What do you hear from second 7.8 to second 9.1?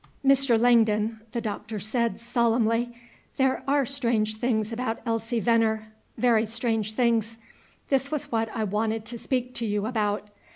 This was what I wanted